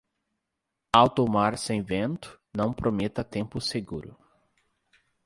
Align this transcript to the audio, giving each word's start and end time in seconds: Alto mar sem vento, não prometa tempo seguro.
Alto 0.91 1.27
mar 1.29 1.59
sem 1.59 1.83
vento, 1.83 2.41
não 2.55 2.73
prometa 2.73 3.23
tempo 3.23 3.61
seguro. 3.61 4.17